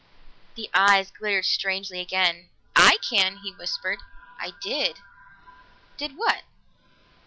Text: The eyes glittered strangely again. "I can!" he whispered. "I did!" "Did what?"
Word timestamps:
The 0.55 0.67
eyes 0.73 1.11
glittered 1.11 1.45
strangely 1.45 1.99
again. 1.99 2.49
"I 2.75 2.97
can!" 3.07 3.37
he 3.43 3.51
whispered. 3.53 3.99
"I 4.39 4.53
did!" 4.59 4.97
"Did 5.95 6.17
what?" 6.17 6.41